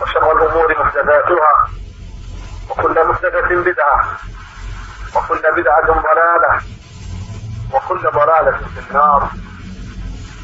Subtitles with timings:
[0.00, 1.68] وشر الأمور محدثاتها
[2.70, 4.18] وكل محدثة بدعة
[5.16, 6.62] وكل بدعة ضلالة
[7.72, 9.30] وكل ضلالة في النار.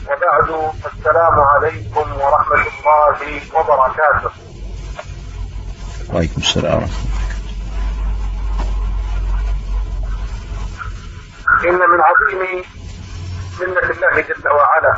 [0.07, 4.31] وبعد السلام عليكم ورحمة الله وبركاته.
[6.09, 7.09] وعليكم السلام ورحمة
[11.65, 12.65] إن من عظيم
[13.61, 14.95] منة الله جل وعلا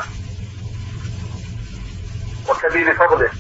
[2.49, 3.31] وكبير فضله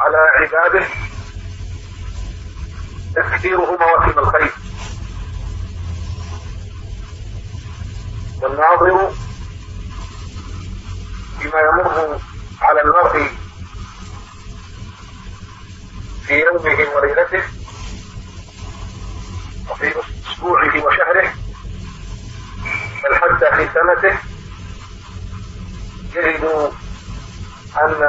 [0.00, 0.86] على عباده
[3.16, 4.52] تكثيره مواسم الخير.
[8.42, 9.12] والناظر
[11.40, 12.20] بما يمر
[12.60, 13.26] على المرء
[16.26, 17.42] في يومه وليلته
[19.70, 19.94] وفي
[20.30, 21.34] أسبوعه وشهره
[23.04, 24.18] بل حتى في سنته
[26.16, 26.72] يجد
[27.76, 28.08] أن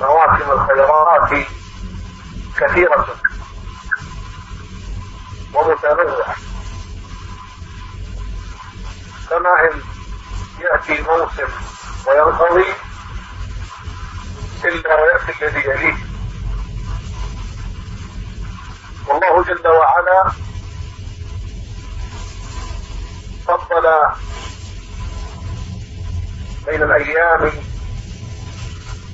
[0.00, 1.46] مواسم الخيرات
[2.58, 3.06] كثيرة
[5.54, 6.36] ومتنوعة.
[9.30, 9.80] كما إن
[10.60, 11.48] يأتي موسم
[12.06, 12.64] وينقضي
[14.64, 15.96] إلا ويأتي الذي يليه.
[19.08, 20.30] والله جل وعلا
[23.46, 23.86] فضل
[26.66, 27.65] بين الأيام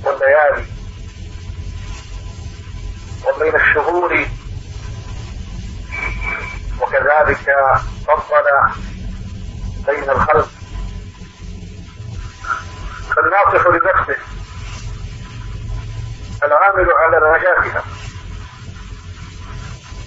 [0.03, 0.65] والليالي
[3.27, 4.25] وبين الشهور
[6.81, 7.55] وكذلك
[8.07, 8.45] فضل
[9.87, 10.49] بين الخلق.
[13.15, 14.17] فالناصح لنفسه
[16.43, 17.83] العامل على نجاتها.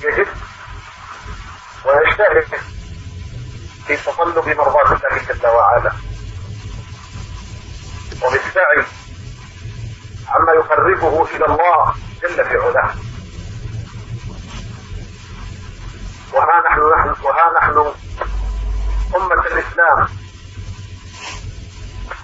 [0.03, 0.28] يجد
[1.84, 2.61] ويجتهد
[3.87, 5.93] في تطلب مرضاة الله جل وعلا.
[8.23, 8.96] وبالسعي
[10.28, 12.91] عما يقربه إلى الله جل في علاه.
[16.32, 17.92] وها نحن نحن وها نحن
[19.16, 20.09] أمة الإسلام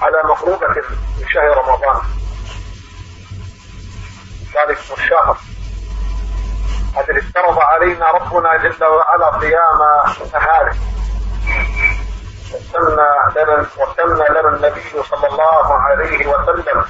[0.00, 0.82] على مقربة
[1.18, 2.02] من شهر رمضان.
[4.54, 5.36] ذلك الشهر
[6.96, 9.80] الذي افترض علينا ربنا جل وعلا صيام
[10.32, 10.76] نهاره
[12.52, 12.94] وسمى
[13.36, 16.84] لنا وسمى لنا النبي صلى الله عليه وسلم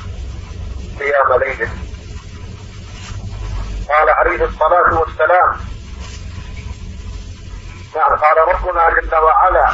[1.00, 1.70] قيام ليله
[3.88, 5.56] قال عليه الصلاة والسلام
[7.97, 9.72] نعم قال ربنا جل وعلا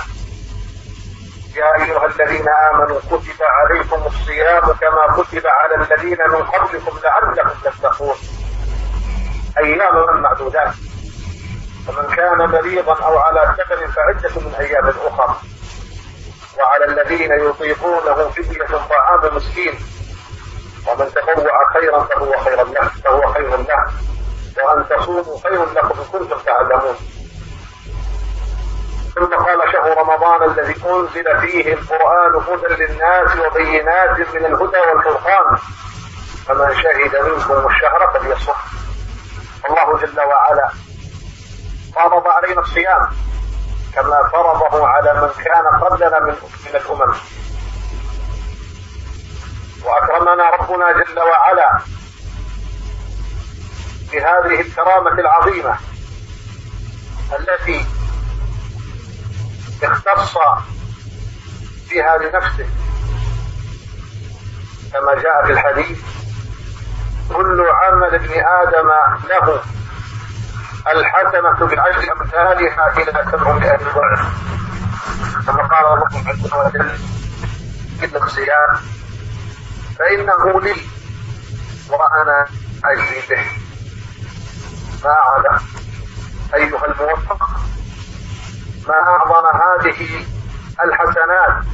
[1.57, 8.17] يا أيها الذين آمنوا كتب عليكم الصيام كما كتب على الذين من قبلكم لعلكم تتقون.
[9.59, 10.75] أياما معدودات.
[11.87, 15.37] فمن كان مريضا أو على سفر فعدة من أيام أخرى.
[16.59, 19.75] وعلى الذين يطيقونه فدية طعام مسكين.
[20.89, 23.87] ومن تطوع خيرا فهو خير له فهو خير له.
[24.65, 26.97] وأن تصوموا خير لكم إن كنتم تعلمون.
[29.15, 35.57] ثم قال شهر رمضان الذي أنزل فيه القرآن هدى للناس وبينات من الهدى والفرقان.
[36.47, 38.53] فمن شهد منكم الشهر فليصم
[39.71, 40.69] الله جل وعلا
[41.95, 43.09] فرض علينا الصيام
[43.95, 46.35] كما فرضه على من كان قبلنا من
[46.67, 47.15] من الأمم.
[49.85, 51.79] وأكرمنا ربنا جل وعلا
[54.13, 55.77] بهذه الكرامة العظيمة
[57.39, 57.87] التي
[59.83, 60.35] اختص
[61.91, 62.67] بها لنفسه.
[64.93, 65.99] كما جاء في الحديث
[67.29, 68.89] كل عمل ابن آدم
[69.29, 69.63] له
[70.93, 74.21] الحسنة بعشر أمثالها إلى سبعمائة ضعف.
[75.47, 76.99] كما قال الله عز وجل
[78.01, 78.98] في الصيام
[79.99, 80.77] فإنه لي
[81.91, 82.47] وأنا
[82.85, 83.45] أجزي به.
[85.05, 85.61] ما أعلم
[86.55, 87.51] أيها الموفق
[88.89, 90.27] ما أعظم هذه
[90.85, 91.65] الحسنات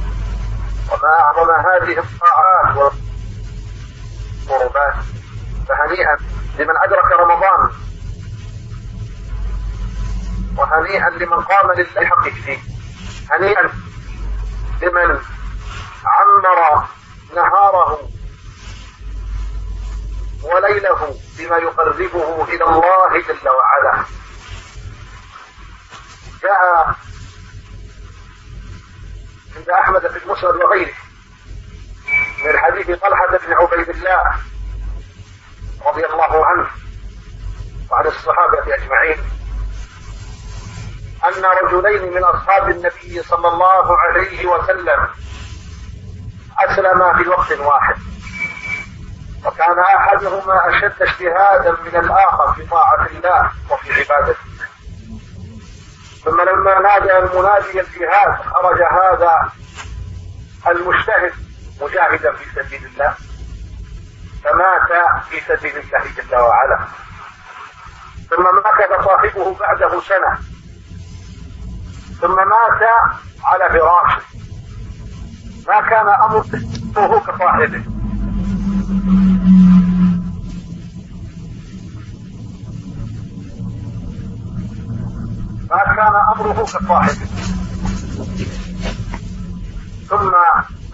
[0.91, 2.91] وما أعظم هذه الطاعات
[4.49, 4.95] والقربات.
[5.67, 6.17] فهنيئا
[6.59, 7.69] لمن أدرك رمضان.
[10.57, 12.59] وهنيئا لمن قام لله حقه فيه.
[13.31, 13.69] هنيئا
[14.81, 15.19] لمن
[16.05, 16.85] عمر
[17.35, 18.04] نهاره
[20.53, 24.05] وليله بما يقربه إلى الله جل وعلا.
[26.43, 26.95] جاء
[29.55, 30.93] عند أحمد في المسند وغيره
[32.45, 34.39] من حديث طلحة بن عبيد الله
[35.85, 36.67] رضي الله عنه
[37.91, 39.19] وعن الصحابة أجمعين
[41.25, 45.07] أن رجلين من أصحاب النبي صلى الله عليه وسلم
[46.59, 48.14] أسلما في وقت واحد.
[49.45, 54.39] وكان أحدهما أشد اجتهادا من الآخر في طاعة الله وفي عبادته.
[56.23, 59.51] ثم لما نادى المنادي الجهاد خرج هذا
[60.67, 61.33] المجتهد
[61.81, 63.13] مجاهدا في سبيل الله
[64.43, 64.91] فمات
[65.29, 66.79] في سبيل الله جل وعلا.
[68.29, 70.39] ثم مكث صاحبه بعده سنة.
[72.21, 72.89] ثم مات
[73.43, 74.21] على فراشه.
[75.67, 77.94] ما كان أمره كصاحبه.
[86.35, 87.25] أمره كصاحبه.
[90.09, 90.31] ثم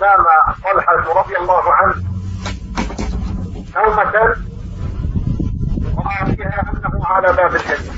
[0.02, 0.26] نام
[0.64, 1.96] طلحة رضي الله عنه.
[3.76, 4.14] نومة
[5.98, 7.94] رأى فيها أنه على باب الجنة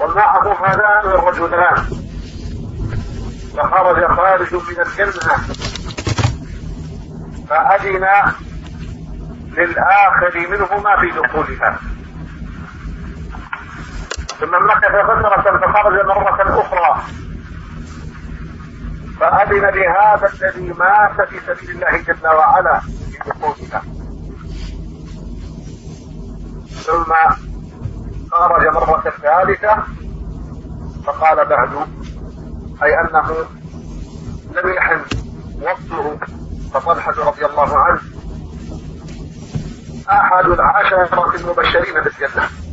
[0.00, 1.84] ومعه هذان الرجلان.
[3.56, 5.36] فخرج خارج من الجنة.
[7.48, 8.06] فأذن
[9.56, 11.78] للآخر منهما في دخولها.
[14.40, 17.02] ثم مكث فترة فخرج مرة أخرى.
[19.20, 23.82] فأذن لهذا الذي مات في سبيل الله جل وعلا في دخولها
[26.86, 27.12] ثم
[28.30, 29.82] خرج مرة ثالثة
[31.06, 31.70] فقال بعد
[32.82, 33.30] أي أنه
[34.54, 35.00] لم يحن
[35.62, 36.18] وصفه
[36.74, 38.00] فطلحة رضي الله عنه
[40.10, 42.65] أحد العشرة المبشرين بالجنة.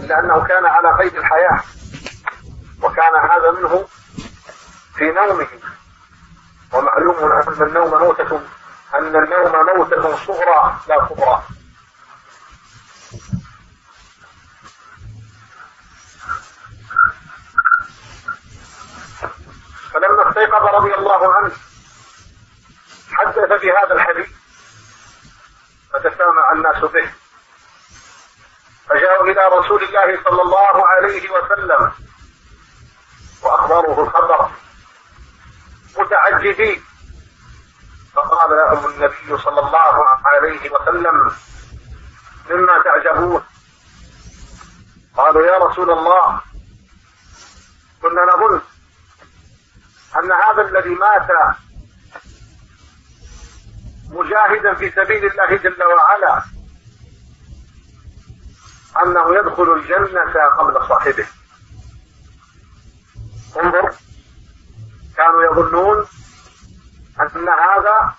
[0.00, 1.60] إلا أنه كان على قيد الحياة.
[2.82, 3.86] وكان هذا منه
[4.96, 5.48] في نومه.
[6.72, 8.40] ومعلوم أن النوم موتة
[8.94, 11.42] أن النوم موتة صغرى لا كبرى.
[19.92, 21.52] فلما استيقظ رضي الله عنه.
[23.12, 24.28] حدث بهذا الحديث.
[25.92, 27.23] فتسامع الناس به.
[28.94, 31.92] فجاءوا إلى رسول الله صلى الله عليه وسلم
[33.42, 34.50] وأخبروه الخبر
[35.98, 36.84] متعجبين
[38.14, 41.32] فقال لهم النبي صلى الله عليه وسلم
[42.50, 43.44] مما تعجبون؟
[45.16, 46.40] قالوا يا رسول الله
[48.02, 48.60] كنا نظن
[50.16, 51.28] أن هذا الذي مات
[54.10, 56.53] مجاهدا في سبيل الله جل وعلا.
[59.02, 61.26] أنه يدخل الجنة قبل صاحبه.
[63.56, 63.94] انظر.
[65.16, 66.06] كانوا يظنون
[67.20, 68.14] أن هذا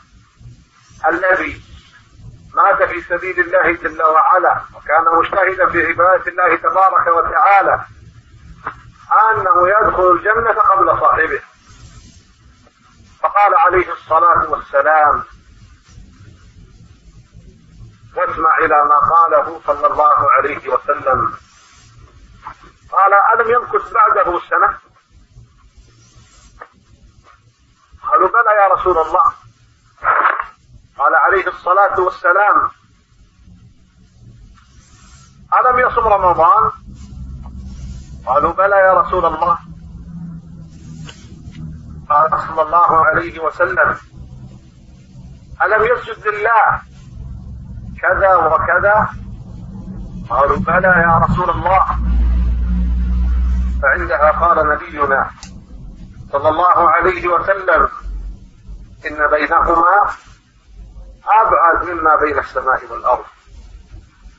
[1.08, 1.62] الذي
[2.53, 7.86] مات في سبيل الله جل وعلا وكان مجتهدا في عبادة الله تبارك وتعالى
[9.32, 11.41] أنه يدخل الجنة قبل صاحبه.
[13.22, 15.24] فقال عليه الصلاة والسلام
[18.16, 21.34] واسمع إلى ما قاله صلى الله عليه وسلم.
[22.92, 24.78] قال ألم يمكث بعده سنة؟
[28.04, 29.34] قالوا بلى يا رسول الله.
[30.98, 32.72] قال عليه الصلاة والسلام
[35.60, 36.72] ألم يصم رمضان؟
[38.26, 39.60] قالوا بلى يا رسول الله.
[42.10, 43.98] قال صلى الله عليه وسلم
[45.62, 46.82] ألم يسجد لله؟
[48.06, 49.10] كذا وكذا.
[50.30, 51.86] قالوا بلى يا رسول الله.
[53.82, 55.30] فعندها قال نبينا
[56.32, 57.90] صلى الله عليه وسلم
[59.06, 60.10] إن بينهما
[61.42, 63.26] أبعد مما بين السماء والأرض.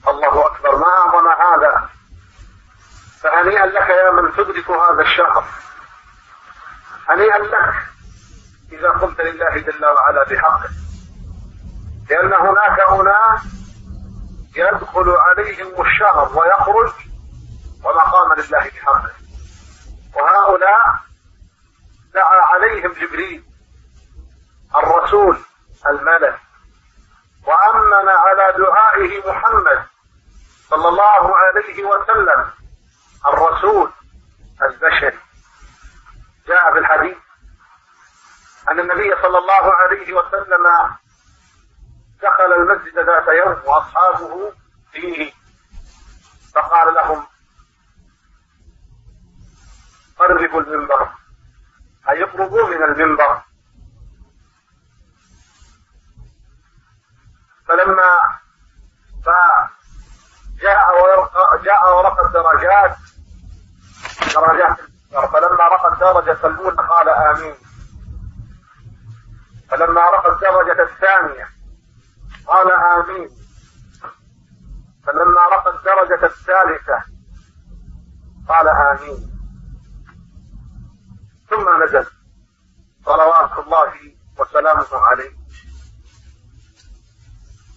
[0.08, 0.76] الله أكبر.
[0.76, 1.88] ما أعظم هذا؟
[3.20, 5.44] فهنيئا لك يا من تدرك هذا الشهر.
[7.08, 7.74] هنيئا لك
[8.72, 10.68] إذا قلت لله جل وعلا بحقه
[12.10, 13.55] لأن هناك أناس
[14.58, 16.92] يدخل عليهم الشهر ويخرج
[17.84, 19.10] وما قام لله بحقه
[20.14, 21.00] وهؤلاء
[22.14, 23.44] دعا عليهم جبريل
[24.76, 25.38] الرسول
[25.86, 26.40] الملك
[27.46, 29.86] وأمن على دعائه محمد
[30.68, 32.50] صلى الله عليه وسلم
[33.26, 33.92] الرسول
[34.62, 35.18] البشري.
[36.48, 37.16] جاء في الحديث
[38.70, 40.66] أن النبي صلى الله عليه وسلم
[42.22, 44.52] دخل المسجد ذات يوم وأصحابه
[44.92, 45.32] فيه.
[46.54, 47.26] فقال لهم
[50.18, 51.08] قربوا المنبر.
[52.10, 53.42] أي اقربوا من المنبر.
[57.68, 58.20] فلما
[59.24, 62.96] فجاء ورق جاء ورق الدرجات
[64.34, 64.76] درجات
[65.32, 67.54] فلما رقى الدرجة الأولى قال آمين.
[69.70, 71.55] فلما رقى الدرجة الثانية
[72.46, 73.30] قال آمين.
[75.06, 77.04] فلما رقى الدرجة الثالثة
[78.48, 79.36] قال آمين.
[81.50, 82.06] ثم نزل.
[83.04, 85.36] صلوات الله وسلامه عليه.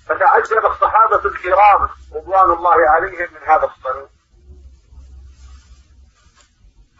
[0.05, 4.07] فتعجب الصحابة الكرام رضوان الله عليهم من هذا الصنيع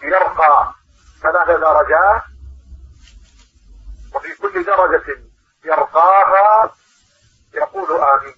[0.04, 0.74] يرقى
[1.22, 2.24] ثلاث درجات
[4.16, 5.24] وفي كل درجة
[5.66, 6.72] يرقاها
[7.54, 8.36] يقول آمين.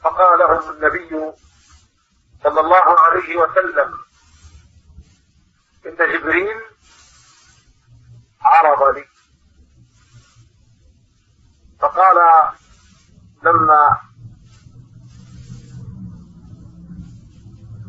[0.00, 1.32] فقال لهم النبي
[2.42, 3.98] صلى الله عليه وسلم
[5.86, 6.56] إن جبريل
[8.42, 9.04] عرض لي
[11.80, 12.16] فقال
[13.42, 14.00] لما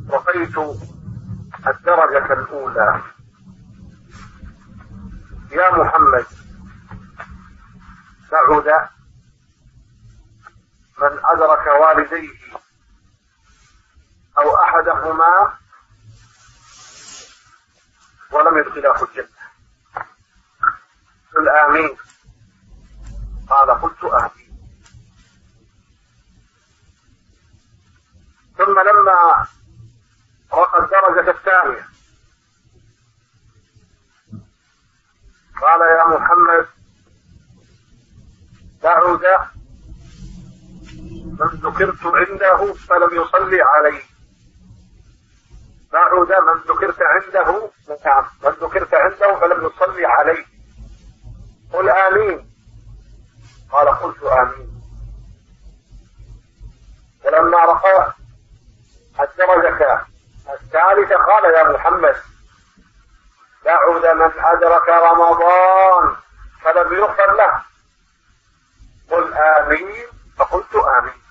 [0.09, 0.57] رقيت
[1.67, 3.01] الدرجة الأولى
[5.51, 6.25] يا محمد
[8.29, 8.89] سعد
[10.97, 12.37] من أدرك والديه
[14.37, 15.57] أو أحدهما
[18.31, 19.37] ولم يدخله الجنة.
[21.35, 21.97] قل آمين.
[23.49, 24.47] قال قلت آمين.
[28.57, 29.47] ثم لما
[30.53, 31.87] رقى الدرجة الثانية
[35.61, 36.36] قال يا محمد
[38.87, 39.21] بعد
[41.39, 44.01] من ذكرت عنده فلم يصلي عليه.
[45.93, 47.71] بعد من ذكرت عنده
[48.05, 50.45] نعم من ذكرت عنده فلم يصلي عليه.
[51.73, 52.49] قل آمين.
[53.71, 54.81] قال قلت آمين.
[57.25, 58.13] ولما رقى
[59.19, 60.05] الدرجة
[60.53, 62.15] الثالثة قال يا محمد
[63.65, 66.15] بعد من أدرك رمضان
[66.61, 67.76] فلم يغفر له.
[69.11, 70.07] قل آمين.
[70.37, 71.21] فقلت آمين.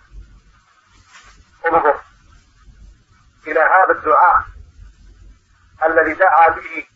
[1.67, 2.01] انظر
[3.47, 4.45] إلى هذا الدعاء
[5.87, 6.87] الذي دعا به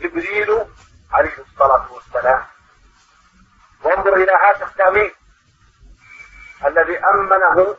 [0.00, 0.66] جبريل
[1.12, 2.44] عليه الصلاة والسلام.
[3.82, 5.10] وانظر إلى هذا التأمين
[6.66, 7.76] الذي أمنه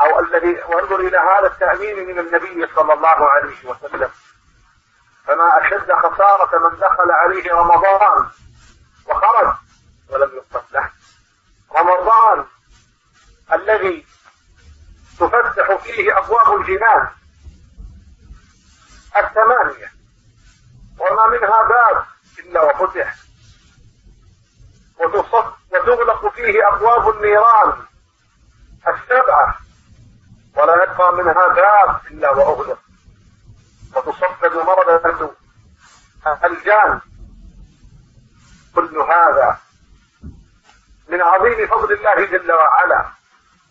[0.00, 4.10] أو الذي وانظر إلى هذا التأمين من النبي صلى الله عليه وسلم.
[5.26, 8.30] فما أشد خسارة من دخل عليه رمضان
[9.06, 9.54] وخرج
[10.14, 10.90] ولم يغفر له.
[11.76, 12.46] رمضان
[13.52, 14.06] الذي
[15.18, 17.08] تفتح فيه أبواب الجنان
[19.16, 19.92] الثمانية.
[20.98, 22.04] وما منها باب
[22.38, 23.16] إلا وفتح.
[25.70, 27.86] وتغلق فيه أبواب النيران
[28.88, 29.58] السبعة.
[30.56, 32.78] ولا يبقى منها باب إلا وأغلق.
[33.96, 35.06] وتصفد مرض
[36.44, 37.00] الجان.
[38.74, 39.63] كل هذا
[41.08, 43.08] من عظيم فضل الله جل وعلا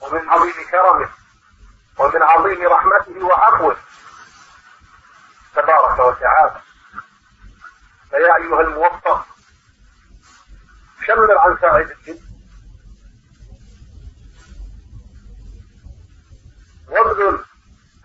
[0.02, 1.10] ومن عظيم كرمه
[2.00, 3.78] ومن عظيم رحمته وعفوه.
[5.56, 6.62] تبارك وتعالى.
[8.10, 9.26] فيا أيها الموفق
[11.08, 12.20] شمر عن ساعد الجن.
[16.88, 17.46] وابذل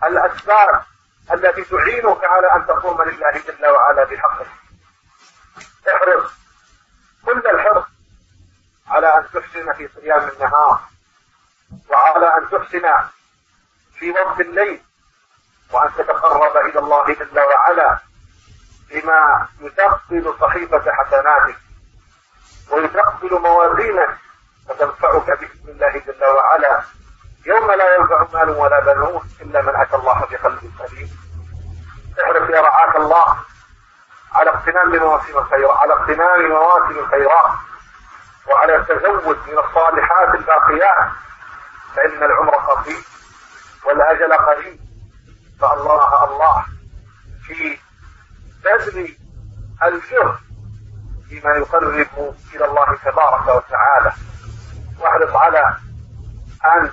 [0.03, 0.83] الأسباب
[1.31, 4.45] التي تعينك على أن تقوم لله جل وعلا بحقه.
[5.95, 6.31] احرص.
[7.25, 7.98] كل الحرص
[8.89, 10.79] على أن تحسن في صيام النهار
[11.89, 13.09] وعلى أن تحسن
[13.99, 14.81] في وقت الليل
[15.73, 17.99] وأن تتقرب إلى الله جل وعلا
[18.91, 21.57] بما يثقل صحيفة حسناتك
[22.71, 24.17] ويثقل موازينك
[24.69, 26.81] وتنفعك بإذن الله جل وعلا.
[27.45, 31.09] يوم لا ينفع مال ولا بنون إلا من أتى الله بقلب سليم.
[32.23, 33.37] احرص يا رعاك الله
[34.31, 37.51] على اغتنام مواسم الخيرات على اغتنام مواسم الخيرات
[38.47, 41.11] وعلى التزود من الصالحات الباقيات
[41.95, 43.03] فإن العمر قصير
[43.85, 44.79] والأجل قريب.
[45.61, 46.65] فالله الله
[47.47, 47.77] في
[48.63, 49.17] بذل
[49.83, 50.35] الجهد
[51.29, 54.13] فيما يقرب إلى الله تبارك وتعالى.
[54.99, 55.75] واحرص على
[56.65, 56.91] أن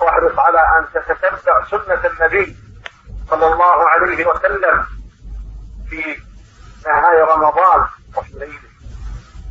[0.00, 2.56] واحرص على أن تتتبع سنة النبي
[3.30, 4.86] صلى الله عليه وسلم
[5.90, 6.22] في
[6.86, 8.69] نهاية رمضان وفي ليله.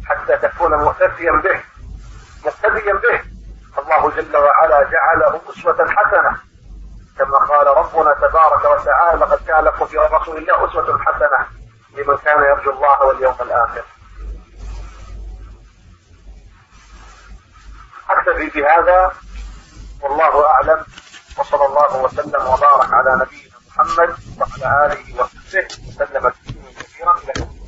[0.10, 1.64] حتى تكون مؤتسيا به
[2.46, 3.24] مقتديا به.
[3.78, 6.38] الله جل وعلا جعله أسوة حسنة.
[7.18, 11.48] كما قال ربنا تبارك وتعالى لقد كان لكم في رسول الله أسوة حسنة
[11.98, 13.84] لمن كان يرجو الله واليوم الآخر.
[18.10, 19.12] أكتفي بهذا
[20.02, 20.86] والله أعلم
[21.38, 27.14] وصلى الله وسلم وبارك على نبينا محمد وعلى آله وصحبه وسلم تسليما كثيرا.
[27.24, 27.59] إلى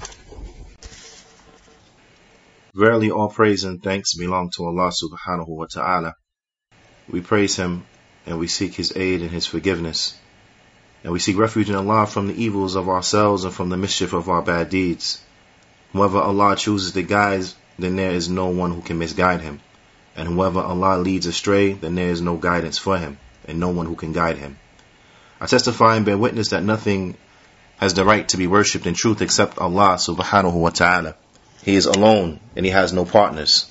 [2.73, 6.15] Verily all praise and thanks belong to Allah subhanahu wa ta'ala.
[7.09, 7.85] We praise Him
[8.25, 10.17] and we seek His aid and His forgiveness.
[11.03, 14.13] And we seek refuge in Allah from the evils of ourselves and from the mischief
[14.13, 15.21] of our bad deeds.
[15.91, 17.43] Whoever Allah chooses to guide,
[17.77, 19.59] then there is no one who can misguide him.
[20.15, 23.85] And whoever Allah leads astray, then there is no guidance for him, and no one
[23.85, 24.57] who can guide him.
[25.41, 27.17] I testify and bear witness that nothing
[27.79, 31.15] has the right to be worshipped in truth except Allah subhanahu wa ta'ala.
[31.63, 33.69] He is alone and he has no partners.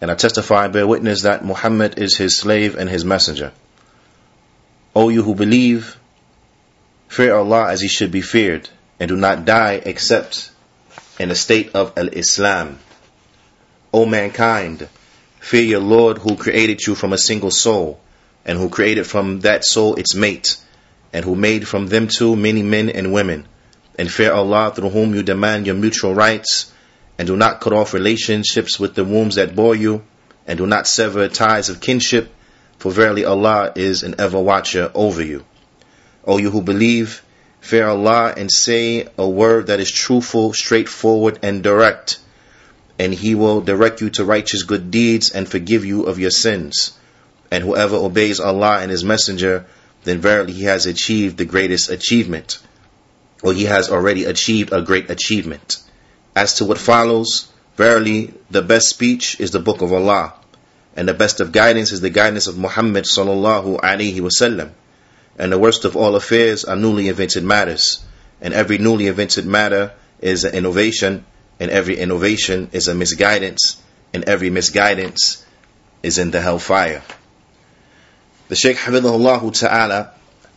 [0.00, 3.52] And I testify and bear witness that Muhammad is his slave and his messenger.
[4.94, 5.96] O you who believe,
[7.08, 8.68] fear Allah as he should be feared,
[9.00, 10.50] and do not die except
[11.18, 12.78] in a state of al-Islam.
[13.92, 14.88] O mankind,
[15.40, 18.00] fear your Lord who created you from a single soul,
[18.44, 20.56] and who created from that soul its mate,
[21.12, 23.46] and who made from them two many men and women.
[23.98, 26.72] And fear Allah through whom you demand your mutual rights,
[27.18, 30.02] and do not cut off relationships with the wombs that bore you,
[30.46, 32.32] and do not sever ties of kinship,
[32.78, 35.44] for verily Allah is an ever watcher over you.
[36.24, 37.22] O you who believe,
[37.60, 42.20] fear Allah and say a word that is truthful, straightforward, and direct,
[42.98, 46.96] and He will direct you to righteous good deeds and forgive you of your sins.
[47.50, 49.66] And whoever obeys Allah and His Messenger,
[50.04, 52.58] then verily he has achieved the greatest achievement,
[53.42, 55.82] or he has already achieved a great achievement.
[56.38, 60.34] As to what follows, verily the best speech is the book of Allah,
[60.94, 64.70] and the best of guidance is the guidance of Muhammad sallallahu alaihi wasallam.
[65.36, 68.04] And the worst of all affairs are newly invented matters,
[68.40, 71.24] and every newly invented matter is an innovation,
[71.58, 73.82] and every innovation is a misguidance,
[74.14, 75.44] and every misguidance
[76.04, 77.02] is in the hellfire.
[78.46, 80.12] The Shaykh Hafidhullah Ta'ala,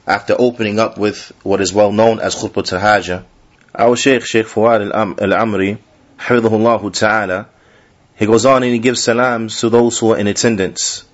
[0.05, 3.25] after opening up with what is well known as Khutbah al-Hajjah,
[3.73, 5.77] our Shaykh, Shaykh Fuad al-Amri,
[6.17, 7.47] Hafidhullah Ta'ala,
[8.15, 11.05] he goes on and he gives salams to those who are in attendance.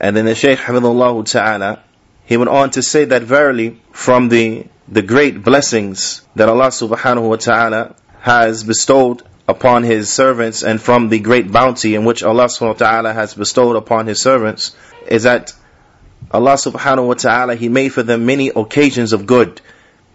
[0.00, 1.82] And then the Shaykh Hafidhullah Ta'ala,
[2.24, 7.28] he went on to say that verily from the, the great blessings that Allah subhanahu
[7.28, 12.44] wa ta'ala has bestowed upon his servants and from the great bounty in which Allah
[12.44, 15.54] subhanahu wa ta'ala has bestowed upon his servants is that
[16.30, 19.60] Allah subhanahu wa ta'ala, He made for them many occasions of good,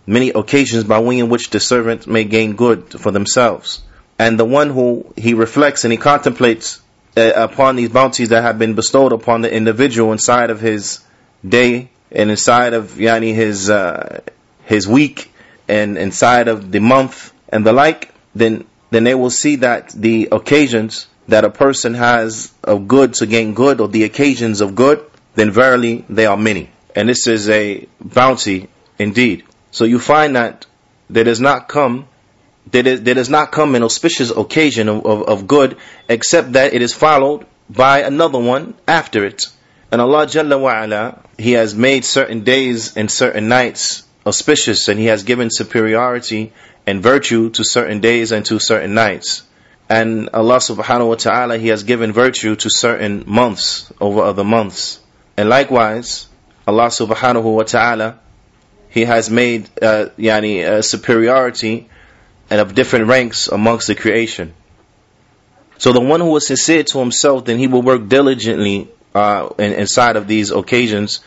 [0.05, 3.81] many occasions by way in which the servant may gain good for themselves.
[4.19, 6.81] And the one who he reflects and he contemplates
[7.15, 10.99] uh, upon these bounties that have been bestowed upon the individual inside of his
[11.47, 14.21] day and inside of yani his uh,
[14.65, 15.31] his week
[15.67, 20.29] and inside of the month and the like, then then they will see that the
[20.31, 25.03] occasions that a person has of good to gain good or the occasions of good
[25.35, 26.69] then verily they are many.
[26.95, 29.43] And this is a bounty indeed.
[29.73, 30.67] So you find that
[31.09, 32.07] there does not come
[32.71, 36.93] there, does not come an auspicious occasion of, of, of, good except that it is
[36.93, 39.47] followed by another one after it.
[39.91, 45.07] And Allah Jalla wa'ala, He has made certain days and certain nights auspicious and He
[45.07, 46.53] has given superiority
[46.86, 49.41] and virtue to certain days and to certain nights.
[49.89, 54.99] And Allah subhanahu wa ta'ala, He has given virtue to certain months over other months.
[55.36, 56.27] And likewise,
[56.67, 58.19] Allah subhanahu wa ta'ala,
[58.93, 61.89] He has made uh, yani, superiority
[62.51, 64.53] and of different ranks amongst the creation.
[65.79, 69.73] So the one who is sincere to himself, then he will work diligently uh, in,
[69.73, 71.21] inside of these occasions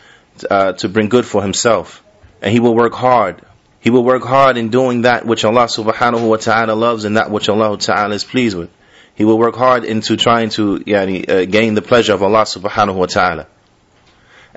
[0.49, 2.01] uh, to bring good for himself.
[2.41, 3.41] And he will work hard.
[3.81, 7.31] He will work hard in doing that which Allah subhanahu wa ta'ala loves and that
[7.31, 8.69] which Allah ta'ala is pleased with.
[9.13, 12.95] He will work hard into trying to yani, uh, gain the pleasure of Allah subhanahu
[12.95, 13.47] wa ta'ala.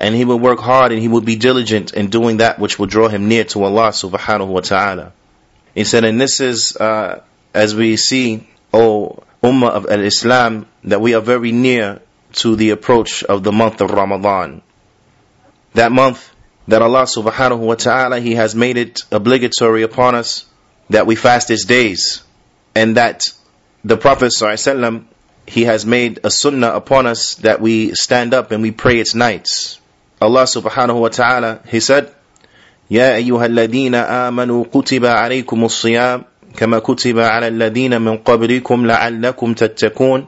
[0.01, 2.87] And he will work hard and he will be diligent in doing that which will
[2.87, 5.13] draw him near to Allah subhanahu wa ta'ala.
[5.75, 7.21] He said, and this is, uh,
[7.55, 12.01] as we see, O Ummah of Al-Islam, that we are very near
[12.33, 14.63] to the approach of the month of Ramadan.
[15.75, 16.33] That month
[16.69, 20.47] that Allah subhanahu wa ta'ala, He has made it obligatory upon us
[20.89, 22.23] that we fast its days.
[22.75, 23.27] And that
[23.85, 25.05] the Prophet sallallahu
[25.47, 29.17] he has made a sunnah upon us that we stand up and we pray its
[29.17, 29.80] nights.
[30.22, 32.12] Allah subhanahu wa ta'ala, He said,
[32.92, 36.24] يا أيها الذين آمنوا كتب عليكم الصيام
[36.58, 40.28] كما كتب على الذين من قبلكم لعلكم تتقون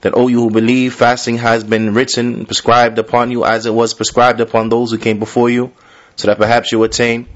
[0.00, 3.92] that O you who believe, fasting has been written, prescribed upon you as it was
[3.92, 5.72] prescribed upon those who came before you,
[6.16, 7.26] so that perhaps you attain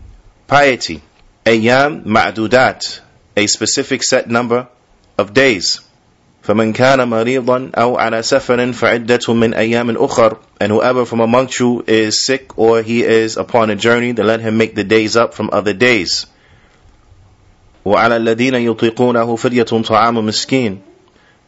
[0.47, 1.03] piety.
[1.45, 3.01] Ayyam ma'dudat,
[3.37, 4.69] a specific set number
[5.19, 5.83] of days.
[6.43, 11.83] فمن كان مريضا أو على سفر فعدة من أيام أخر and whoever from amongst you
[11.87, 15.33] is sick or he is upon a journey then let him make the days up
[15.35, 16.27] from other days
[17.85, 20.81] وعلى الذين يطيقونه فدية طعام مسكين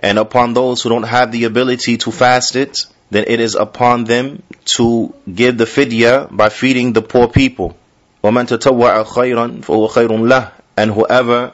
[0.00, 4.04] and upon those who don't have the ability to fast it then it is upon
[4.04, 7.74] them to give the fidya by feeding the poor people
[8.22, 11.52] ومن تطوع خيرا فهو خير له and whoever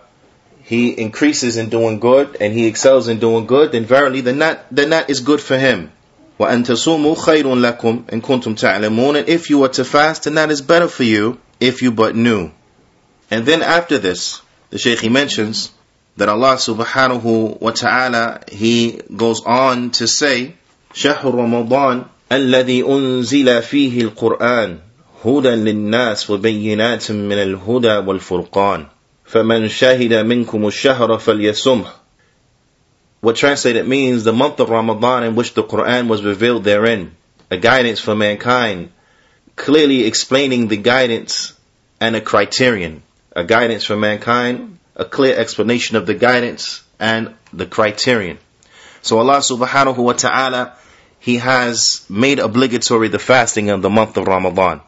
[0.67, 4.67] he increases in doing good and he excels in doing good, then verily then that,
[4.71, 5.93] then that is good for him.
[6.39, 10.51] وَأَن تَصُومُوا خَيْرٌ لَكُمْ إِن كُنتُمْ تَعْلَمُونَ And if you are to fast, then that
[10.51, 12.51] is better for you if you but knew.
[13.31, 15.73] And then after this, the Shaykh he mentions
[16.17, 20.55] that Allah subhanahu wa ta'ala, he goes on to say,
[20.95, 24.79] شهر رمضان الذي أنزل فيه القرآن
[25.25, 28.87] هدى للناس وبينات من الهدى والفرقان
[29.27, 31.91] فَمَنْ شَهِدَ مِنْكُمُ الشَّهْرَ فَلْيَسُمْهُ
[33.21, 37.17] What translated means the month of Ramadan in which the Quran was revealed therein,
[37.51, 38.93] a guidance for mankind,
[39.57, 41.55] clearly explaining the guidance
[42.01, 43.03] and a criterion.
[43.35, 48.39] A guidance for mankind, a clear explanation of the guidance and the criterion.
[49.01, 50.75] So Allah subhanahu wa ta'ala,
[51.21, 54.81] He has made obligatory the fasting of the month of Ramadan.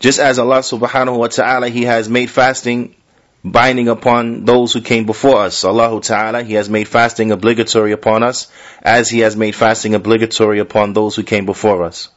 [0.00, 2.94] Just as Allah subhanahu wa ta'ala, He has made fasting
[3.43, 5.63] binding upon those who came before us.
[5.63, 8.51] Allah Ta'ala, He has made fasting obligatory upon us,
[8.81, 12.09] as He has made fasting obligatory upon those who came before us.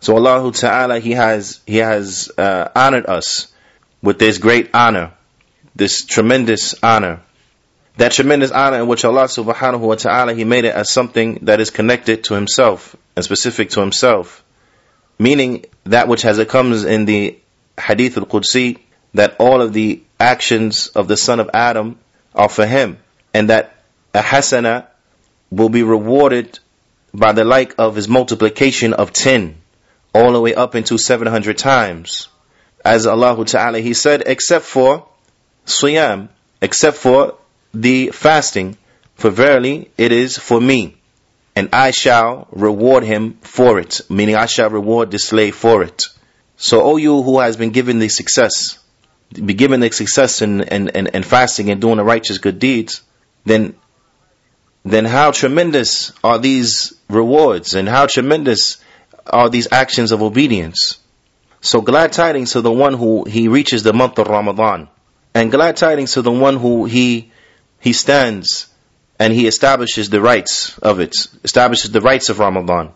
[0.00, 3.48] So Allah Ta'ala, He has, He has uh, honored us
[4.02, 5.12] with this great honor,
[5.74, 7.20] this tremendous honor.
[7.96, 11.60] That tremendous honor in which Allah subhanahu wa ta'ala, He made it as something that
[11.60, 14.44] is connected to Himself and specific to Himself.
[15.18, 17.38] Meaning that which has it comes in the
[17.78, 18.78] Hadith al-Qudsi,
[19.14, 21.98] that all of the actions of the son of Adam
[22.34, 22.98] are for him,
[23.32, 23.76] and that
[24.12, 24.86] a hasana
[25.50, 26.58] will be rewarded
[27.12, 29.56] by the like of his multiplication of 10,
[30.12, 32.28] all the way up into 700 times.
[32.84, 35.06] As Allah Ta'ala, He said, except for
[35.64, 36.28] siyam,
[36.60, 37.36] except for
[37.72, 38.76] the fasting,
[39.14, 40.96] for verily it is for me,
[41.54, 46.08] and I shall reward him for it, meaning I shall reward the slave for it.
[46.56, 48.78] So, O you who has been given the success,
[49.34, 53.02] be given the success in, in, in, in fasting and doing the righteous good deeds,
[53.44, 53.74] then
[54.84, 58.76] then how tremendous are these rewards and how tremendous
[59.26, 60.98] are these actions of obedience.
[61.62, 64.88] So glad tidings to the one who he reaches the month of Ramadan.
[65.32, 67.32] And glad tidings to the one who he
[67.80, 68.66] he stands
[69.18, 72.92] and he establishes the rights of it, establishes the rights of Ramadan.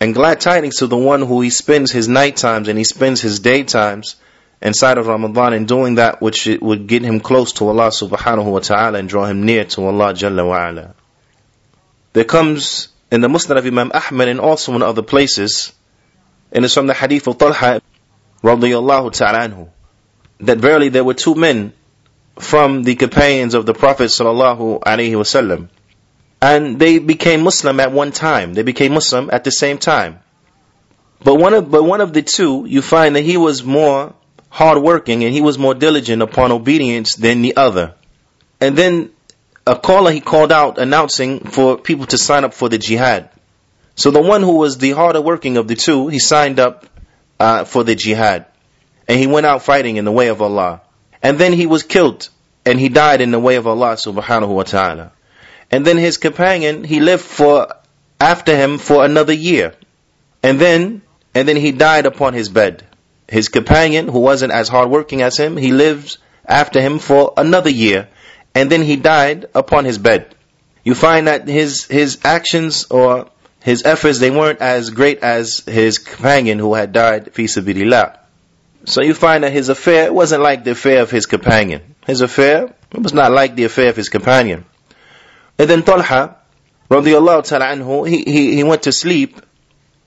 [0.00, 3.20] And glad tidings to the one who he spends his night times and he spends
[3.20, 4.16] his day times
[4.62, 8.60] inside of Ramadan and doing that which would get him close to Allah subhanahu wa
[8.60, 10.94] ta'ala and draw him near to Allah Jalla wa ala.
[12.12, 15.72] There comes in the Musnad of Imam Ahmad and also in other places,
[16.52, 17.82] and it's from the hadith of Talha
[18.42, 19.68] radiyallahu ta'ala anhu,
[20.40, 21.72] that verily there were two men
[22.38, 25.68] from the companions of the Prophet sallallahu alaihi wasallam,
[26.40, 28.54] and they became Muslim at one time.
[28.54, 30.20] They became Muslim at the same time.
[31.24, 34.14] But one of, but one of the two, you find that he was more
[34.52, 37.94] hardworking and he was more diligent upon obedience than the other.
[38.60, 39.10] And then
[39.66, 43.30] a caller he called out announcing for people to sign up for the jihad.
[43.94, 46.84] So the one who was the harder working of the two, he signed up
[47.40, 48.44] uh, for the jihad.
[49.08, 50.82] And he went out fighting in the way of Allah.
[51.22, 52.28] And then he was killed
[52.66, 55.12] and he died in the way of Allah subhanahu wa ta'ala.
[55.70, 57.74] And then his companion, he lived for,
[58.20, 59.72] after him for another year.
[60.42, 61.00] And then,
[61.34, 62.84] and then he died upon his bed.
[63.32, 68.08] His companion, who wasn't as hardworking as him, he lived after him for another year.
[68.54, 70.34] And then he died upon his bed.
[70.84, 73.30] You find that his, his actions or
[73.62, 78.18] his efforts, they weren't as great as his companion who had died fi sabilillah.
[78.84, 81.94] So you find that his affair wasn't like the affair of his companion.
[82.06, 84.66] His affair was not like the affair of his companion.
[85.58, 86.36] And then Talha,
[86.90, 89.40] radiallahu ta'ala anhu, he, he, he went to sleep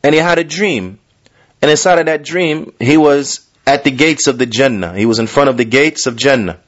[0.04, 1.00] and he had a dream.
[1.66, 4.96] And inside of that dream, he was at the gates of the Jannah.
[4.96, 6.60] He was in front of the gates of Jannah,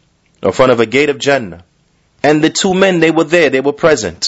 [0.42, 1.64] or in front of a gate of Jannah.
[2.24, 4.26] And the two men, they were there, they were present.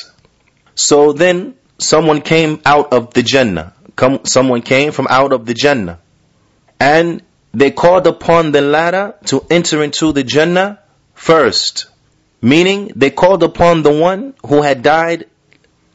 [0.76, 3.74] So then someone came out of the Jannah.
[3.96, 5.98] Come, someone came from out of the Jannah.
[6.80, 10.78] And they called upon the latter to enter into the Jannah
[11.16, 11.88] first.
[12.44, 15.26] Meaning, they called upon the one who had died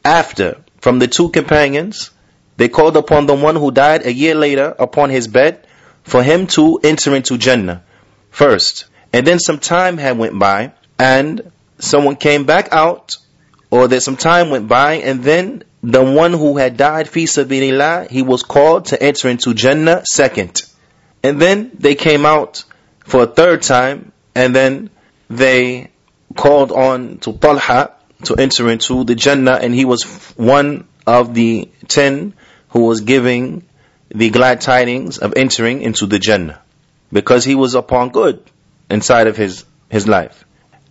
[0.03, 2.11] after, from the two companions.
[2.57, 5.67] They called upon the one who died a year later upon his bed
[6.03, 7.83] for him to enter into Jannah
[8.29, 8.85] first.
[9.11, 13.17] And then some time had went by and someone came back out
[13.71, 18.09] or that some time went by and then the one who had died fi sabilillah,
[18.09, 20.63] he was called to enter into Jannah second.
[21.23, 22.63] And then they came out
[23.03, 24.89] for a third time and then
[25.29, 25.91] they
[26.35, 30.03] called on to Talha to enter into the Jannah and he was
[30.37, 32.33] one of the ten
[32.75, 33.63] who was giving
[34.09, 36.61] the glad tidings of entering into the Jannah
[37.09, 38.43] because he was upon good
[38.89, 40.43] inside of his, his life.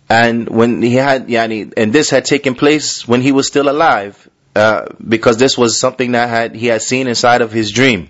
[0.09, 4.27] And when he had, yani, and this had taken place when he was still alive,
[4.55, 8.09] uh, because this was something that had, he had seen inside of his dream.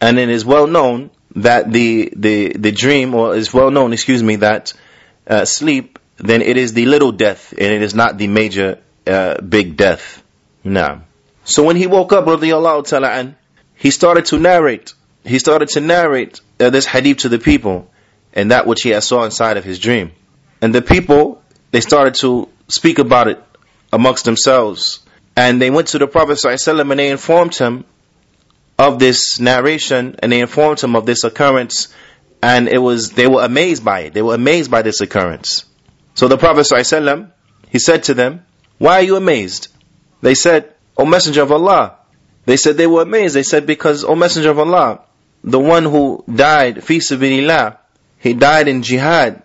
[0.00, 4.20] And it is well known that the, the, the dream, or is well known, excuse
[4.20, 4.72] me, that,
[5.28, 9.40] uh, sleep, then it is the little death, and it is not the major, uh,
[9.40, 10.24] big death.
[10.64, 11.02] Now.
[11.44, 13.36] So when he woke up, radiallahu ta'ala an,
[13.74, 17.90] he started to narrate, he started to narrate uh, this hadith to the people,
[18.32, 20.12] and that which he saw inside of his dream.
[20.60, 23.42] And the people, they started to speak about it
[23.92, 25.00] amongst themselves.
[25.36, 27.84] And they went to the Prophet ﷺ and they informed him
[28.78, 31.92] of this narration and they informed him of this occurrence.
[32.42, 34.14] And it was, they were amazed by it.
[34.14, 35.64] They were amazed by this occurrence.
[36.14, 37.30] So the Prophet ﷺ,
[37.70, 38.44] he said to them,
[38.78, 39.68] why are you amazed?
[40.20, 41.96] They said, O Messenger of Allah.
[42.44, 43.34] They said they were amazed.
[43.34, 45.00] They said, because, O Messenger of Allah,
[45.44, 47.78] the one who died, fi sabilillah,
[48.18, 49.42] he died in jihad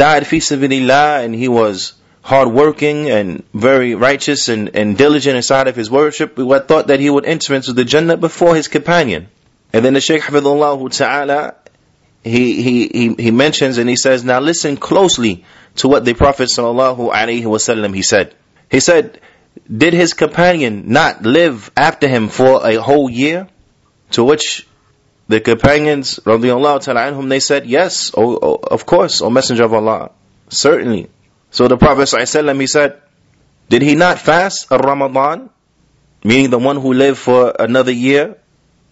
[0.00, 5.76] died fi sabilillah and he was hardworking and very righteous and, and diligent inside of
[5.76, 9.28] his worship, we thought that he would enter into the Jannah before his companion.
[9.72, 11.54] And then the Shaykh Hafidullah Ta'ala,
[12.24, 15.44] he, he, he, he mentions and he says, now listen closely
[15.76, 18.34] to what the Prophet Sallallahu Alaihi Wasallam he said.
[18.70, 19.20] He said,
[19.70, 23.48] did his companion not live after him for a whole year?
[24.12, 24.66] To which
[25.28, 29.74] the companions, radiallahu ta'ala anhum, they said, yes, oh, oh, of course, O Messenger of
[29.74, 30.10] Allah,
[30.48, 31.08] certainly.
[31.52, 33.00] So the Prophet he said,
[33.68, 35.50] did he not fast a Ramadan?
[36.24, 38.36] Meaning the one who lived for another year,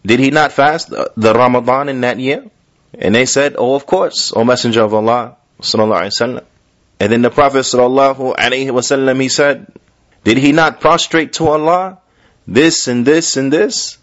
[0.07, 2.47] did he not fast the Ramadan in that year?
[2.95, 5.37] And they said, oh, of course, O Messenger of Allah.
[5.61, 7.67] And then the Prophet
[9.21, 9.67] he said,
[10.25, 11.99] did he not prostrate to Allah
[12.47, 13.99] this and this and this?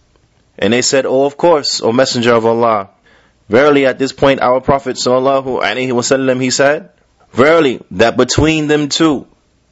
[0.58, 2.89] And they said, Oh, of course, O Messenger of Allah.
[3.49, 6.89] Verily, at this point, our Prophet sallallahu alaihi wasallam, he said,
[7.32, 9.28] Verily, that between them two,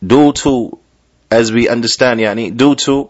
[0.06, 0.78] due to,
[1.32, 3.10] as we understand, yani, due to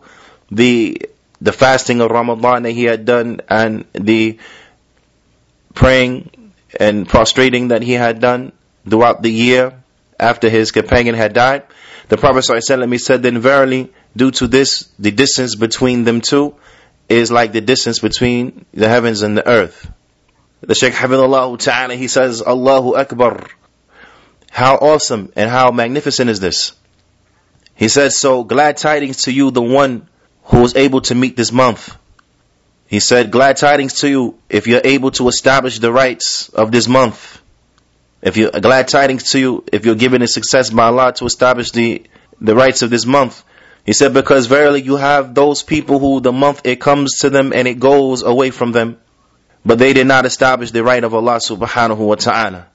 [0.52, 1.10] the
[1.42, 4.40] the fasting of Ramadan that he had done and the
[5.74, 8.54] praying and prostrating that he had done
[8.88, 9.83] throughout the year
[10.24, 11.64] after his companion had died,
[12.10, 16.56] the Prophet ﷺ, he said, then verily, due to this, the distance between them two,
[17.10, 19.92] is like the distance between the heavens and the earth.
[20.62, 23.48] The Shaykh Hafidullah Ta'ala, he says, Allahu Akbar.
[24.50, 26.74] How awesome and how magnificent is this?
[27.76, 30.08] He says, so glad tidings to you, the one
[30.44, 31.98] who was able to meet this month.
[32.88, 36.88] He said, glad tidings to you if you're able to establish the rights of this
[36.88, 37.42] month.
[38.24, 41.72] If you glad tidings to you if you're given a success by Allah to establish
[41.72, 42.04] the,
[42.40, 43.44] the rights of this month.
[43.86, 47.52] He said, because verily you have those people who the month it comes to them
[47.52, 48.98] and it goes away from them.
[49.66, 52.68] But they did not establish the right of Allah subhanahu wa ta'ala.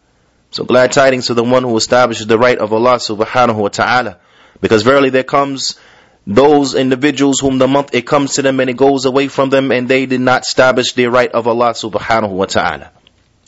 [0.50, 4.18] So glad tidings to the one who establishes the right of Allah subhanahu wa ta'ala.
[4.61, 5.78] Because verily there comes
[6.26, 9.72] those individuals whom the month it comes to them and it goes away from them
[9.72, 12.90] and they did not establish the right of Allah subhanahu wa ta'ala.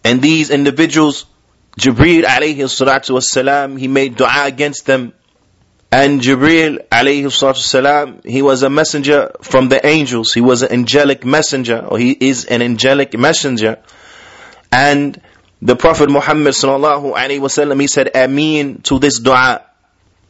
[0.03, 1.27] And these individuals,
[1.79, 5.13] Jibreel alayhi salatu wasalam, he made dua against them
[5.93, 10.33] And Jibril alayhi salam, he was a messenger from the angels.
[10.33, 13.79] He was an angelic messenger, or he is an angelic messenger.
[14.71, 15.21] And
[15.61, 19.63] the Prophet Muhammad sallallahu alaihi wasallam, he said Ameen to this dua.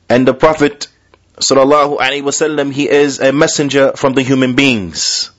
[0.09, 0.89] And the Prophet
[1.37, 5.31] sallallahu alaihi wasallam, he is a messenger from the human beings.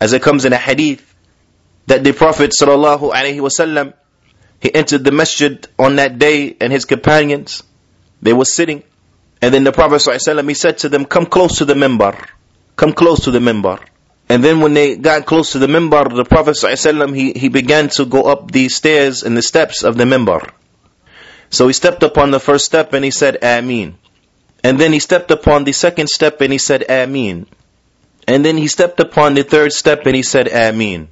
[0.00, 1.04] As it comes in a hadith,
[1.86, 3.94] that the Prophet sallallahu alaihi wasallam,
[4.60, 7.62] he entered the masjid on that day and his companions,
[8.20, 8.82] they were sitting
[9.40, 12.26] and then the Prophet ﷺ, he said to them, come close to the minbar.
[12.76, 13.80] Come close to the minbar.
[14.28, 17.88] And then when they got close to the minbar, the Prophet ﷺ, he, he began
[17.90, 20.50] to go up the stairs and the steps of the minbar.
[21.50, 23.94] So he stepped upon the first step and he said, Ameen.
[24.62, 27.46] And then he stepped upon the second step and he said, Ameen.
[28.26, 31.08] And then he stepped upon the third step and he said, Ameen.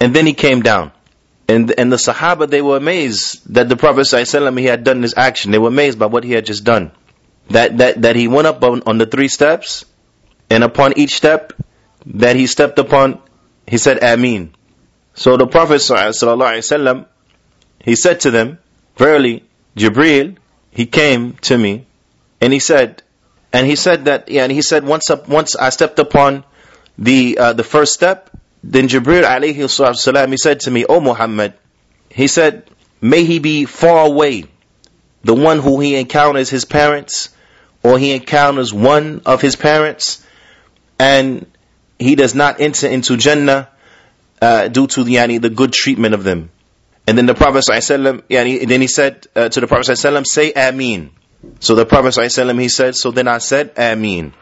[0.00, 0.90] And then he came down.
[1.52, 5.14] And, and the Sahaba, they were amazed that the Prophet ﷺ, he had done this
[5.16, 5.50] action.
[5.50, 6.92] They were amazed by what he had just done
[7.50, 9.84] that, that, that he went up on, on the three steps,
[10.48, 11.52] and upon each step
[12.06, 13.20] that he stepped upon,
[13.66, 14.54] he said, Ameen.
[15.14, 17.06] So the Prophet ﷺ,
[17.80, 18.58] he said to them,
[18.96, 19.44] Verily,
[19.76, 20.36] Jibreel,
[20.70, 21.86] he came to me,
[22.40, 23.02] and he said,
[23.52, 26.44] and he said that, yeah, and he said, once up, once I stepped upon
[26.96, 28.30] the, uh, the first step,
[28.63, 31.53] then Jibreel alayhi salam, he said to me, O Muhammad,
[32.09, 32.69] he said,
[33.01, 34.45] may he be far away,
[35.23, 37.29] the one who he encounters his parents,
[37.83, 40.23] or he encounters one of his parents
[40.99, 41.45] and
[41.99, 43.69] he does not enter into Jannah
[44.41, 46.49] uh, due to the, yani, the good treatment of them.
[47.07, 50.51] And then the Prophet ﷺ, yani, then he said uh, to the Prophet ﷺ, say
[50.51, 51.11] Ameen.
[51.59, 54.33] So the Prophet ﷺ, he said, so then I said Ameen.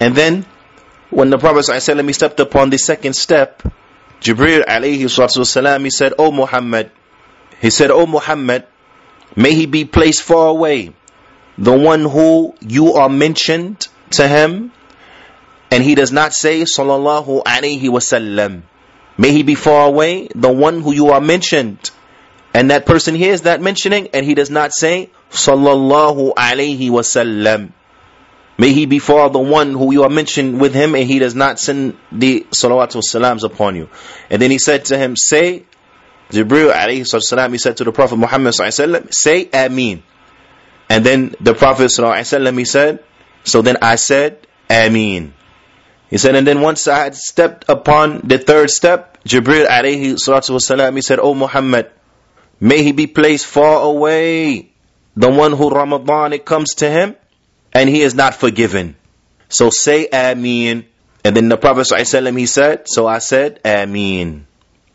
[0.00, 0.46] And then
[1.13, 3.61] when the Prophet ﷺ, stepped upon the second step,
[4.21, 6.91] Jibril alayhi salatu he said, O Muhammad,
[7.61, 8.65] he said, O Muhammad,
[9.35, 10.93] may he be placed far away.
[11.57, 14.71] The one who you are mentioned to him
[15.69, 18.63] and he does not say sallallahu alaihi wasallam
[19.17, 21.91] may he be far away the one who you are mentioned.
[22.55, 27.71] And that person hears that mentioning and he does not say sallallahu alaihi wasallam
[28.57, 31.35] may he be far the one who you are mentioned with him and he does
[31.35, 33.89] not send the salawatu salams upon you.
[34.29, 35.65] And then he said to him say
[36.29, 40.03] Jibril alayhi salam he said to the prophet Muhammad sallallahu say ameen
[40.89, 43.03] and then the Prophet ﷺ, he said,
[43.43, 45.33] so then I said, Ameen.
[46.09, 50.95] He said, and then once I had stepped upon the third step, Jibril alayhi salam,
[50.95, 51.89] he said, O Muhammad,
[52.59, 54.69] may he be placed far away,
[55.15, 57.15] the one who Ramadan, it comes to him,
[57.73, 58.95] and he is not forgiven.
[59.49, 60.85] So say Ameen.
[61.25, 64.45] And then the Prophet he said, so I said, Ameen.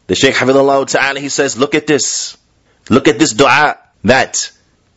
[0.08, 2.36] The Shaykh Hafidullah Ta'ala, he says, look at this.
[2.90, 4.50] Look at this dua that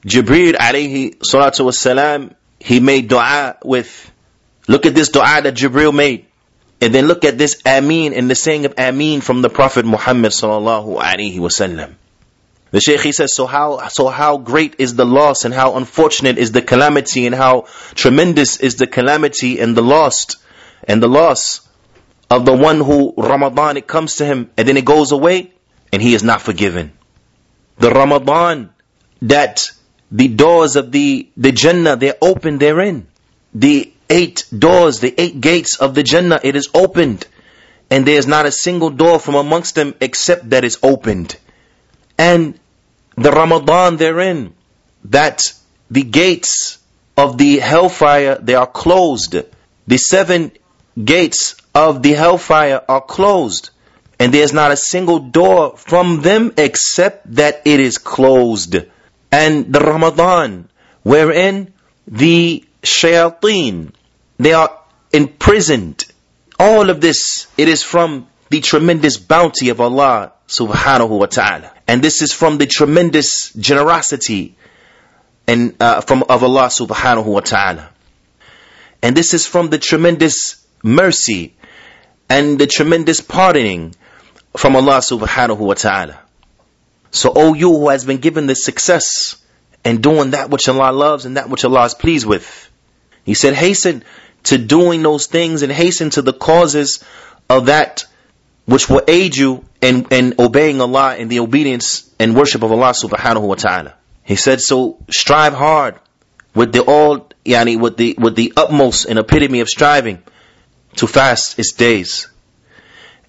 [0.06, 4.12] Jibreel alayhi salatu wasalam, he made dua with,
[4.68, 6.26] look at this dua that Jibreel made.
[6.80, 10.32] And then look at this Ameen and the saying of Ameen from the Prophet Muhammad
[10.32, 11.96] sallallahu alaihi wasallam.
[12.72, 16.38] The Shaykh he says, so how, so how great is the loss and how unfortunate
[16.38, 20.38] is the calamity and how tremendous is the calamity and the lost
[20.86, 21.68] and the loss
[22.30, 25.52] of the one who Ramadan it comes to him and then it goes away
[25.92, 26.94] and he is not forgiven.
[27.78, 28.74] The Ramadan
[29.24, 29.70] that
[30.12, 33.08] the doors of the, the Jannah, they're open therein.
[33.54, 37.28] The eight doors, the eight gates of the Jannah, it is opened.
[37.90, 41.36] And there is not a single door from amongst them except that is opened.
[42.18, 42.60] And
[43.16, 44.54] the Ramadan therein,
[45.06, 45.54] that
[45.90, 46.80] the gates
[47.18, 49.36] of the hellfire, they are closed.
[49.88, 50.52] The seven
[51.04, 53.70] gates of the hellfire are closed.
[54.20, 58.76] And there is not a single door from them except that it is closed
[59.32, 60.70] and the Ramadan,
[61.04, 61.74] wherein
[62.08, 63.94] the shayateen,
[64.38, 64.78] they are
[65.14, 66.06] imprisoned.
[66.60, 71.72] All of this, it is from the tremendous bounty of Allah subhanahu wa ta'ala.
[71.88, 74.58] And this is from the tremendous generosity
[75.48, 77.90] and uh, from of Allah subhanahu wa ta'ala.
[79.02, 81.56] And this is from the tremendous mercy
[82.30, 83.96] and the tremendous pardoning
[84.58, 86.20] from Allah subhanahu wa ta'ala.
[87.12, 89.42] So, O you who has been given this success
[89.86, 92.70] and doing that which Allah loves and that which Allah is pleased with.
[93.24, 94.04] He said, hasten
[94.44, 97.02] to doing those things and hasten to the causes
[97.50, 98.11] of that
[98.66, 102.94] which will aid you in, in obeying Allah and the obedience and worship of Allah
[102.94, 103.96] subhanahu wa ta'ala.
[104.24, 106.00] He said, so strive hard
[106.54, 110.22] with the all, yani with the, with the utmost and epitome of striving
[110.98, 112.28] to fast its days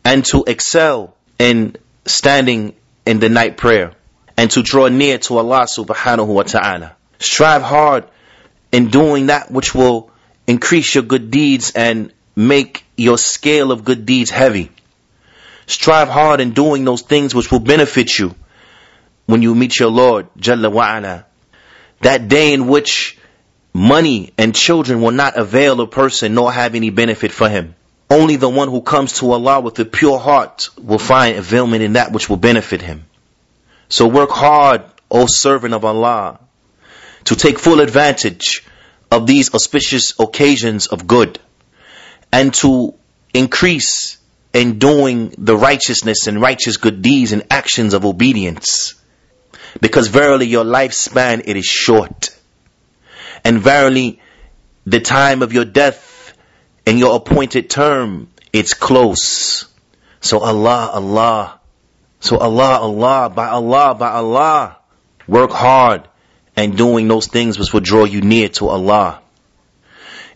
[0.05, 2.75] and to excel in standing
[3.07, 3.93] in the night prayer
[4.37, 6.97] and to draw near to Allah subhanahu wa ta'ala.
[7.19, 8.05] Strive hard
[8.73, 10.11] in doing that which will
[10.47, 14.71] increase your good deeds and make your scale of good deeds heavy.
[15.67, 18.35] Strive hard in doing those things which will benefit you
[19.27, 21.25] when you meet your Lord, Jalla wa'ala.
[22.01, 23.19] That day in which
[23.73, 27.75] money and children will not avail a person nor have any benefit for him.
[28.11, 31.95] Only the one who comes to Allah with a pure heart will find availment in
[31.95, 33.07] that which will benefit him.
[33.89, 36.41] So work hard, O servant of Allah,
[37.25, 38.65] to take full advantage
[39.11, 41.39] of these auspicious occasions of good
[42.33, 42.95] and to
[43.33, 44.19] increase
[44.53, 48.95] in doing the righteousness and righteous good deeds and actions of obedience.
[49.81, 52.37] Because verily your lifespan it is short.
[53.45, 54.21] And verily
[54.85, 56.35] the time of your death
[56.87, 59.67] and your appointed term it's close.
[60.21, 61.61] So Allah, Allah,
[62.21, 64.77] so Allah, Allah, by Allah, by Allah,
[65.27, 66.07] work hard
[66.55, 69.21] and doing those things which will draw you near to Allah.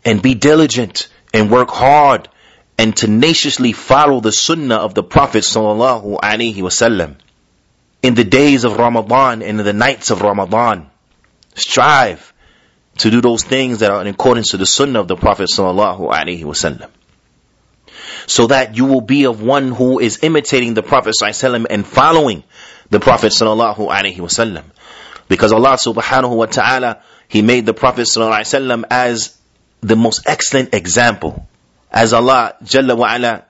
[0.04, 2.28] And be diligent and work hard
[2.78, 7.16] and tenaciously follow the sunnah of the Prophet sallallahu alaihi wasallam.
[8.02, 10.90] In the days of Ramadan and in the nights of Ramadan,
[11.54, 12.32] strive
[12.98, 16.10] to do those things that are in accordance to the sunnah of the Prophet sallallahu
[16.10, 16.90] alaihi wasallam.
[18.26, 22.44] So that you will be of one who is imitating the Prophet sallallahu and following
[22.90, 24.64] the Prophet sallallahu alaihi wasallam.
[25.28, 29.36] Because Allah subhanahu wa ta'ala, He made the Prophet ﷺ as
[29.80, 31.46] the most excellent example
[31.96, 33.44] as Allah Jalla wa Ala,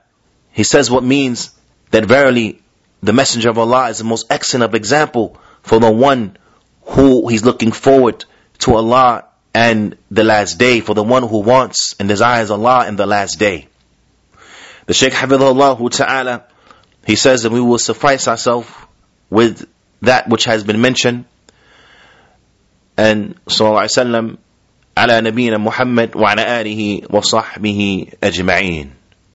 [0.53, 1.53] He says what means
[1.91, 2.61] that verily
[3.03, 6.37] the Messenger of Allah is the most excellent of example for the one
[6.83, 8.23] who he's looking forward
[8.59, 12.95] to Allah and the last day, for the one who wants and desires Allah in
[12.95, 13.67] the last day.
[14.85, 16.45] The Shaykh Hafidhullah Ta'ala,
[17.05, 18.69] he says that we will suffice ourselves
[19.29, 19.67] with
[20.01, 21.25] that which has been mentioned.
[22.95, 24.37] And Sallallahu Alaihi Wasallam
[24.97, 28.89] على نبينا محمد وعلى آله وصحبه أجمعين.